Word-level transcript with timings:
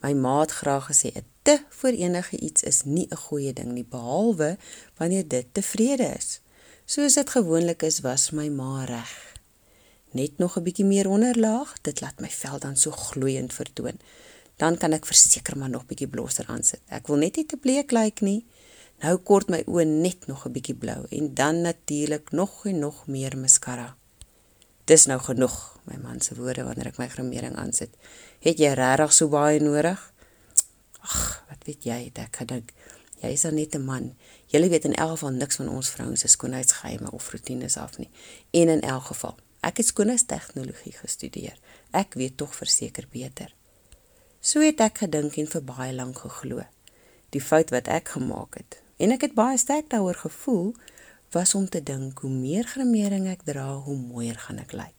My 0.00 0.12
ma 0.14 0.40
het 0.40 0.50
graag 0.50 0.86
gesê 0.90 1.08
'n 1.14 1.24
te 1.42 1.58
vir 1.80 1.92
enige 1.92 2.36
iets 2.38 2.62
is 2.62 2.82
nie 2.84 3.06
'n 3.10 3.16
goeie 3.16 3.52
ding 3.52 3.72
nie 3.72 3.84
behalwe 3.84 4.58
wanneer 4.96 5.28
dit 5.28 5.46
tevrede 5.52 6.14
is. 6.18 6.40
Soos 6.84 7.14
dit 7.14 7.30
gewoonlik 7.30 7.82
is, 7.82 8.00
was 8.00 8.30
my 8.30 8.48
ma 8.48 8.84
reg. 8.84 9.34
Net 10.10 10.38
nog 10.38 10.56
'n 10.56 10.62
bietjie 10.62 10.84
meer 10.84 11.08
onderlaag, 11.08 11.74
dit 11.82 12.00
laat 12.00 12.20
my 12.20 12.30
vel 12.30 12.58
dan 12.58 12.76
so 12.76 12.90
gloeiend 12.90 13.52
vertoon. 13.52 13.98
Dan 14.56 14.76
kan 14.76 14.92
ek 14.92 15.06
verseker 15.06 15.58
maar 15.58 15.70
nog 15.70 15.86
bietjie 15.86 16.08
blosser 16.08 16.46
aansit. 16.46 16.80
Ek 16.86 17.06
wil 17.06 17.16
net 17.16 17.36
nie 17.36 17.46
te 17.46 17.56
bleek 17.56 17.90
lyk 17.90 18.20
nie. 18.20 18.46
Nou 18.98 19.16
kort 19.16 19.48
my 19.48 19.62
oë 19.66 19.84
net 19.84 20.26
nog 20.26 20.46
'n 20.46 20.52
bietjie 20.52 20.74
blou 20.74 21.06
en 21.10 21.34
dan 21.34 21.60
natuurlik 21.60 22.30
nog 22.32 22.66
en 22.66 22.78
nog 22.78 23.06
meer 23.06 23.38
mascara. 23.38 23.96
Dis 24.84 25.06
nou 25.06 25.20
genoeg, 25.20 25.77
my 25.88 25.96
man 26.02 26.20
se 26.20 26.36
woorde 26.38 26.64
wanneer 26.66 26.92
ek 26.92 27.00
my 27.00 27.08
grimering 27.08 27.56
aansit. 27.56 27.96
Het 28.44 28.60
jy 28.60 28.74
regtig 28.78 29.16
so 29.16 29.32
baie 29.32 29.60
nodig? 29.60 29.98
Ag, 31.00 31.44
wat 31.48 31.64
weet 31.66 31.88
jy, 31.88 32.00
ek 32.14 32.44
gedink 32.44 32.74
jy 33.22 33.32
is 33.34 33.42
net 33.42 33.74
'n 33.74 33.84
man. 33.84 34.14
Jy 34.46 34.68
weet 34.68 34.84
in 34.84 34.94
elk 34.94 35.10
geval 35.10 35.30
niks 35.30 35.56
van 35.56 35.68
ons 35.68 35.90
vrouens 35.90 36.20
se 36.20 36.28
skoonheidsgeheime 36.28 37.10
of 37.10 37.30
rotines 37.30 37.76
af 37.76 37.98
nie. 37.98 38.10
En 38.50 38.68
in 38.68 38.80
elk 38.80 39.04
geval, 39.04 39.36
ek 39.60 39.76
het 39.76 39.86
skoonheidstegnologie 39.86 40.92
gestudeer. 40.92 41.58
Ek 41.90 42.14
weet 42.14 42.36
tog 42.36 42.54
verseker 42.54 43.06
beter. 43.10 43.54
So 44.40 44.60
het 44.60 44.80
ek 44.80 44.98
gedink 44.98 45.36
en 45.36 45.46
vir 45.46 45.62
baie 45.62 45.92
lank 45.92 46.18
geglo. 46.18 46.62
Die 47.30 47.40
fout 47.40 47.70
wat 47.70 47.88
ek 47.88 48.08
gemaak 48.08 48.54
het, 48.54 48.82
en 48.96 49.10
ek 49.12 49.20
het 49.20 49.34
baie 49.34 49.58
sterk 49.58 49.90
daaroor 49.90 50.14
gevoel, 50.14 50.74
was 51.30 51.54
om 51.54 51.68
te 51.68 51.82
dink 51.82 52.18
hoe 52.18 52.30
meer 52.30 52.64
grimering 52.64 53.26
ek 53.28 53.44
dra, 53.44 53.74
hoe 53.74 53.96
mooier 53.96 54.38
gaan 54.38 54.58
ek 54.58 54.72
lyk. 54.72 54.97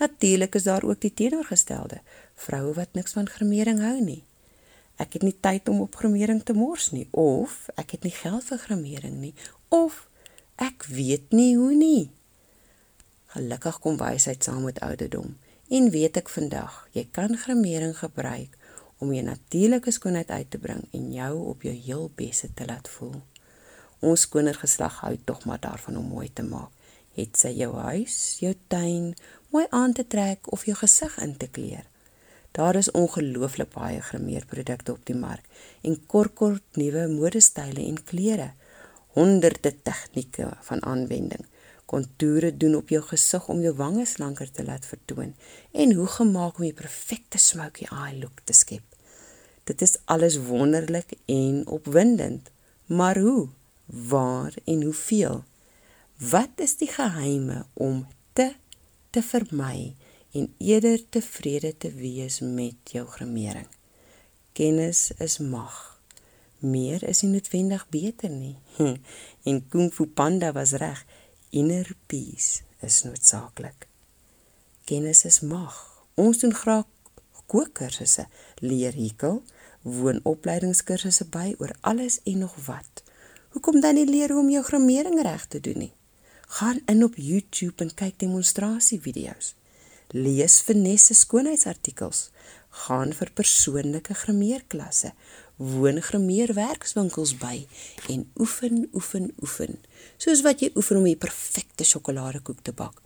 Natuurlik 0.00 0.54
is 0.54 0.64
daar 0.64 0.82
ook 0.82 1.00
die 1.00 1.12
teenoorgestelde, 1.14 2.00
vroue 2.34 2.72
wat 2.74 2.96
niks 2.96 3.12
van 3.12 3.28
grimering 3.28 3.82
hou 3.84 3.98
nie. 4.00 4.22
Ek 5.00 5.12
het 5.16 5.24
nie 5.24 5.36
tyd 5.40 5.68
om 5.68 5.82
op 5.84 5.96
grimering 5.96 6.40
te 6.44 6.56
mors 6.56 6.90
nie 6.92 7.06
of 7.16 7.66
ek 7.80 7.96
het 7.96 8.06
nie 8.08 8.14
geld 8.16 8.44
vir 8.48 8.62
grimering 8.64 9.18
nie 9.20 9.34
of 9.68 10.06
ek 10.56 10.84
weet 10.88 11.36
nie 11.36 11.52
hoe 11.56 11.74
nie. 11.76 12.08
Gelukkig 13.36 13.78
kom 13.84 14.00
wysheid 14.00 14.44
saam 14.44 14.64
met 14.64 14.80
ouderdom 14.84 15.36
en 15.68 15.92
weet 15.92 16.16
ek 16.20 16.32
vandag 16.32 16.80
jy 16.96 17.04
kan 17.12 17.36
grimering 17.36 17.92
gebruik 18.00 18.56
om 19.00 19.12
jou 19.12 19.24
natuurlike 19.24 19.92
skoonheid 19.92 20.32
uit 20.32 20.50
te 20.50 20.60
bring 20.60 20.82
en 20.96 21.12
jou 21.12 21.32
op 21.52 21.68
jou 21.68 21.76
heel 21.76 22.08
beste 22.16 22.48
te 22.56 22.64
laat 22.68 22.88
voel. 22.96 23.20
Ons 24.00 24.24
kindergeslag 24.32 25.02
hou 25.04 25.16
tog 25.28 25.44
maar 25.44 25.60
daarvan 25.60 26.00
om 26.00 26.08
mooi 26.08 26.28
te 26.32 26.44
maak. 26.44 26.72
Het 27.16 27.36
sy 27.36 27.50
jou 27.58 27.74
huis, 27.74 28.16
jou 28.40 28.54
tuin, 28.72 29.14
mooi 29.50 29.66
aan 29.70 29.92
te 29.92 30.06
trek 30.06 30.52
of 30.52 30.64
jou 30.68 30.76
gesig 30.78 31.16
in 31.18 31.36
te 31.36 31.48
kleur. 31.50 31.86
Daar 32.50 32.74
is 32.74 32.90
ongelooflik 32.90 33.70
baie 33.74 34.00
grimeerprodukte 34.02 34.92
op 34.92 35.04
die 35.06 35.14
mark 35.14 35.46
en 35.86 35.98
kort-kort 36.06 36.78
nuwe 36.78 37.06
modestyle 37.10 37.82
en 37.84 38.02
klere. 38.04 38.52
Honderde 39.14 39.74
tegnieke 39.82 40.48
van 40.66 40.82
aanwending. 40.82 41.46
Kontoure 41.90 42.56
doen 42.56 42.74
op 42.78 42.88
jou 42.88 43.02
gesig 43.02 43.48
om 43.48 43.62
jou 43.62 43.74
wange 43.74 44.06
slanker 44.06 44.50
te 44.50 44.64
laat 44.64 44.86
vertoon 44.86 45.34
en 45.72 45.94
hoe 45.98 46.06
gemaak 46.06 46.58
om 46.58 46.66
die 46.68 46.76
perfekte 46.82 47.38
smoky 47.38 47.86
eye 47.90 48.18
look 48.18 48.42
te 48.44 48.54
skep. 48.54 48.86
Dit 49.64 49.82
is 49.82 49.98
alles 50.04 50.38
wonderlik 50.46 51.14
en 51.26 51.66
opwindend. 51.66 52.50
Maar 52.86 53.18
hoe? 53.18 53.48
Waar 53.86 54.54
en 54.64 54.82
hoeveel? 54.82 55.44
Wat 56.20 56.60
is 56.60 56.76
die 56.76 56.88
geheime 56.92 57.62
om 57.72 58.06
te 58.36 58.52
te 59.10 59.22
vermy 59.22 59.94
en 60.36 60.54
eerder 60.58 61.00
tevrede 61.08 61.76
te 61.76 61.88
wees 61.96 62.40
met 62.40 62.92
jou 62.92 63.06
grimering. 63.08 63.66
Kennis 64.52 65.10
is 65.16 65.38
mag. 65.38 66.00
Meer 66.58 67.02
is 67.08 67.22
nie 67.24 67.30
noodwendig 67.32 67.86
beter 67.88 68.28
nie. 68.28 68.58
en 69.48 69.62
Kung 69.72 69.88
Fu 69.92 70.06
Panda 70.06 70.52
was 70.52 70.74
reg. 70.76 71.00
Inner 71.50 71.88
peace 72.06 72.66
is 72.84 73.00
noodsaaklik. 73.02 73.88
Kennis 74.84 75.24
is 75.24 75.40
mag. 75.40 75.78
Ons 76.20 76.42
doen 76.44 76.52
graag 76.54 76.84
kookkursusse, 77.50 78.26
leer 78.60 78.92
hikel, 78.92 79.40
woonopleidingskursusse 79.82 81.24
by 81.32 81.54
oor 81.58 81.72
alles 81.80 82.20
en 82.28 82.44
nog 82.44 82.54
wat. 82.66 83.02
Hoekom 83.56 83.80
dan 83.80 83.96
nie 83.96 84.06
leer 84.06 84.30
hoe 84.36 84.44
om 84.44 84.52
jou 84.52 84.62
grimering 84.68 85.16
reg 85.24 85.48
te 85.48 85.60
doen 85.64 85.80
nie? 85.86 85.94
Gaan 86.58 86.82
in 86.90 87.04
op 87.06 87.14
YouTube 87.16 87.84
en 87.84 87.94
kyk 87.94 88.18
demonstrasievideo's 88.18 89.54
lees 90.10 90.58
finesse 90.66 91.14
skoonheidsartikels, 91.14 92.30
gaan 92.86 93.12
vir 93.14 93.30
persoonlike 93.34 94.14
grimeerklasse, 94.24 95.12
woon 95.56 96.00
grimeerwerkswinkels 96.02 97.36
by 97.38 97.56
en 98.10 98.24
oefen, 98.40 98.86
oefen, 98.96 99.30
oefen. 99.42 99.78
Soos 100.18 100.42
wat 100.46 100.62
jy 100.64 100.70
oefen 100.78 101.00
om 101.00 101.06
die 101.06 101.18
perfekte 101.18 101.86
sjokoladekoek 101.86 102.62
te 102.66 102.74
bak, 102.74 102.98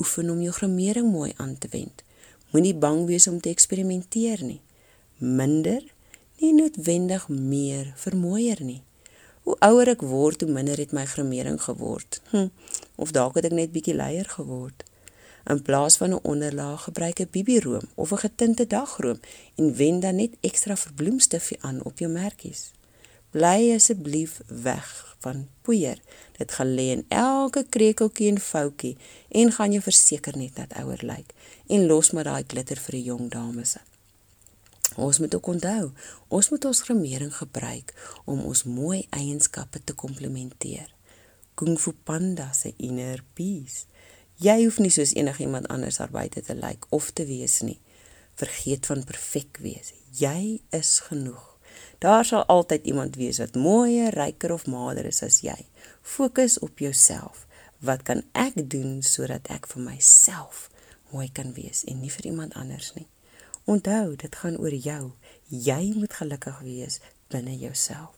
oefen 0.00 0.32
om 0.32 0.42
jou 0.44 0.52
grimering 0.56 1.08
mooi 1.12 1.32
aan 1.38 1.56
te 1.60 1.70
wend. 1.72 2.04
Moenie 2.52 2.74
bang 2.74 3.04
wees 3.08 3.28
om 3.30 3.38
te 3.40 3.52
eksperimenteer 3.52 4.42
nie. 4.44 4.60
Minder, 5.20 5.84
nie 6.40 6.52
noodwendig 6.56 7.28
meer 7.28 7.92
vermooier 8.00 8.60
nie. 8.64 8.80
Hoe 9.46 9.56
ouer 9.64 9.92
ek 9.94 10.02
word, 10.04 10.42
hoe 10.42 10.52
minder 10.52 10.80
het 10.80 10.92
my 10.96 11.06
grimering 11.08 11.60
geword. 11.62 12.20
Hm, 12.32 12.50
of 13.00 13.12
dalk 13.16 13.40
het 13.40 13.48
ek 13.48 13.56
net 13.56 13.72
bietjie 13.72 13.96
leier 13.96 14.28
geword. 14.36 14.84
In 15.48 15.62
plaas 15.64 15.96
van 15.96 16.12
'n 16.12 16.24
onderlaag 16.32 16.82
gebruik 16.88 17.20
'n 17.20 17.28
bibiroom 17.30 17.86
of 17.94 18.12
'n 18.12 18.22
getinte 18.26 18.66
dagroom 18.66 19.20
en 19.54 19.74
wen 19.74 20.00
dan 20.00 20.16
net 20.16 20.36
ekstra 20.40 20.76
verbloemstifie 20.76 21.58
aan 21.60 21.82
op 21.84 21.98
jou 21.98 22.10
merkies. 22.12 22.72
Bly 23.30 23.72
asseblief 23.74 24.40
weg 24.46 25.16
van 25.18 25.48
poeier. 25.62 25.98
Dit 26.36 26.52
gaan 26.52 26.74
lê 26.74 26.86
in 26.96 27.04
elke 27.08 27.66
krekeltjie 27.68 28.28
en 28.28 28.40
foutjie 28.40 28.96
en 29.28 29.52
gaan 29.52 29.70
jou 29.70 29.82
verseker 29.82 30.36
net 30.36 30.56
dat 30.56 30.72
ouer 30.82 31.00
lyk 31.02 31.34
en 31.66 31.86
los 31.86 32.10
maar 32.10 32.24
daai 32.24 32.44
glitter 32.46 32.76
vir 32.76 32.92
die 32.92 33.02
jong 33.02 33.30
dames. 33.30 33.76
Ons 34.96 35.18
moet 35.18 35.34
ook 35.34 35.46
onthou, 35.46 35.90
ons 36.28 36.48
moet 36.50 36.64
ons 36.64 36.82
grimering 36.82 37.36
gebruik 37.36 37.94
om 38.24 38.40
ons 38.40 38.62
mooi 38.62 39.06
eienskappe 39.10 39.84
te 39.84 39.94
komplementeer. 39.94 40.94
Kung 41.60 41.76
Fu 41.76 41.92
Panda 41.92 42.54
se 42.56 42.72
inner 42.80 43.20
peace 43.36 43.84
Jy 44.40 44.62
hoef 44.62 44.78
nie 44.80 44.88
soos 44.88 45.10
enigiemand 45.12 45.66
anders 45.68 45.98
daar 46.00 46.12
buite 46.12 46.40
te 46.40 46.54
lyk 46.56 46.86
of 46.96 47.10
te 47.12 47.26
wees 47.28 47.58
nie. 47.60 47.76
Vergeet 48.40 48.86
van 48.88 49.02
perfek 49.04 49.58
wees. 49.60 49.90
Jy 50.16 50.62
is 50.72 50.94
genoeg. 51.10 51.42
Daar 52.00 52.24
sal 52.24 52.46
altyd 52.48 52.88
iemand 52.88 53.18
wees 53.20 53.36
wat 53.42 53.58
mooier, 53.60 54.14
ryker 54.16 54.54
of 54.54 54.64
mader 54.64 55.04
is 55.10 55.20
as 55.22 55.42
jy. 55.44 55.58
Fokus 56.00 56.56
op 56.64 56.80
jouself. 56.80 57.44
Wat 57.84 58.06
kan 58.08 58.24
ek 58.32 58.56
doen 58.72 59.02
sodat 59.04 59.52
ek 59.52 59.68
vir 59.68 59.84
myself 59.90 60.70
mooi 61.12 61.28
kan 61.28 61.52
wees 61.52 61.84
en 61.84 62.00
nie 62.00 62.12
vir 62.12 62.30
iemand 62.32 62.56
anders 62.56 62.94
nie? 62.96 63.08
Onthou, 63.68 64.16
dit 64.16 64.40
gaan 64.40 64.56
oor 64.56 64.72
jou. 64.72 65.12
Jy 65.52 65.92
moet 66.00 66.16
gelukkig 66.16 66.64
wees 66.64 66.96
binne 67.28 67.58
jouself. 67.60 68.16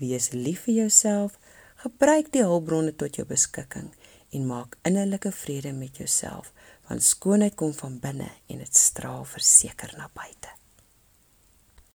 Wees 0.00 0.32
lief 0.32 0.64
vir 0.64 0.80
jouself. 0.86 1.36
Gebruik 1.76 2.30
die 2.32 2.40
hulpbronne 2.40 2.94
tot 2.96 3.18
jou 3.20 3.26
beskikking 3.28 3.90
en 4.32 4.46
maak 4.48 4.78
innerlike 4.88 5.32
vrede 5.44 5.74
met 5.76 6.00
jouself 6.00 6.52
want 6.88 7.04
skoonheid 7.04 7.58
kom 7.60 7.74
van 7.76 7.98
binne 8.00 8.30
en 8.48 8.62
dit 8.64 8.80
straal 8.80 9.26
verseker 9.28 9.92
na 9.98 10.08
buite 10.16 10.55